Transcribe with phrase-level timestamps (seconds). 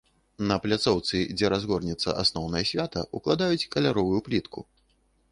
[0.51, 4.59] На пляцоўцы, дзе разгорнецца асноўнае свята, укладаюць каляровую плітку.